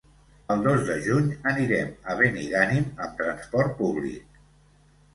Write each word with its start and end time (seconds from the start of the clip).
El 0.53 0.63
dos 0.67 0.79
de 0.87 0.95
juny 1.07 1.27
anirem 1.51 1.93
a 2.13 2.17
Benigànim 2.23 2.91
amb 3.07 3.17
transport 3.23 3.81
públic. 3.87 4.45